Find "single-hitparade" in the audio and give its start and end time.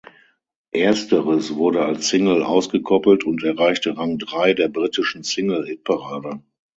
5.23-6.41